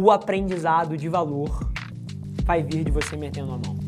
[0.00, 1.68] o aprendizado de valor
[2.44, 3.87] vai vir de você metendo a mão.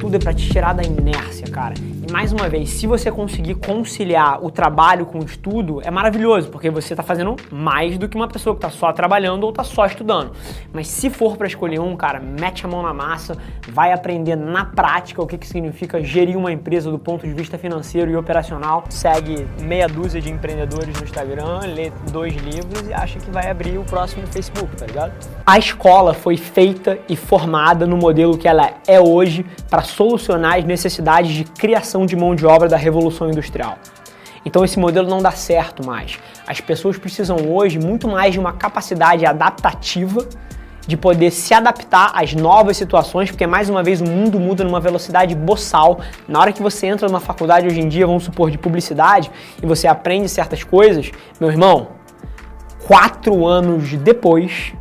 [0.00, 1.74] O estudo é para te tirar da inércia, cara
[2.10, 6.68] mais uma vez, se você conseguir conciliar o trabalho com o estudo, é maravilhoso, porque
[6.68, 9.86] você está fazendo mais do que uma pessoa que está só trabalhando ou está só
[9.86, 10.32] estudando.
[10.72, 13.36] Mas se for para escolher um, cara, mete a mão na massa,
[13.68, 17.56] vai aprender na prática o que, que significa gerir uma empresa do ponto de vista
[17.56, 18.84] financeiro e operacional.
[18.90, 23.78] Segue meia dúzia de empreendedores no Instagram, lê dois livros e acha que vai abrir
[23.78, 25.12] o próximo Facebook, tá ligado?
[25.46, 30.64] A escola foi feita e formada no modelo que ela é hoje para solucionar as
[30.64, 33.78] necessidades de criação de mão de obra da revolução industrial.
[34.44, 36.18] Então esse modelo não dá certo mais.
[36.46, 40.26] As pessoas precisam hoje muito mais de uma capacidade adaptativa
[40.86, 44.80] de poder se adaptar às novas situações, porque mais uma vez o mundo muda numa
[44.80, 46.00] velocidade boçal.
[46.26, 49.30] Na hora que você entra numa faculdade hoje em dia, vamos supor, de publicidade,
[49.62, 51.90] e você aprende certas coisas, meu irmão,
[52.86, 54.72] quatro anos depois,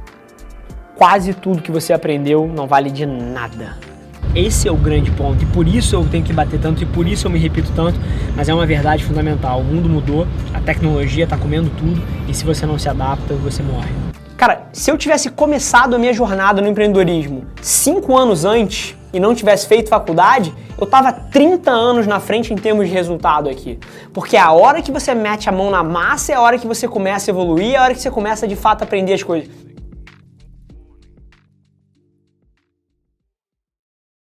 [0.95, 3.89] quase tudo que você aprendeu não vale de nada.
[4.35, 7.08] Esse é o grande ponto e por isso eu tenho que bater tanto e por
[7.08, 7.99] isso eu me repito tanto,
[8.35, 9.61] mas é uma verdade fundamental.
[9.61, 13.63] O mundo mudou, a tecnologia está comendo tudo e se você não se adapta, você
[13.63, 13.89] morre.
[14.38, 19.33] Cara, se eu tivesse começado a minha jornada no empreendedorismo cinco anos antes e não
[19.33, 23.80] tivesse feito faculdade, eu tava 30 anos na frente em termos de resultado aqui.
[24.13, 26.88] Porque a hora que você mete a mão na massa é a hora que você
[26.88, 29.50] começa a evoluir, é a hora que você começa de fato a aprender as coisas.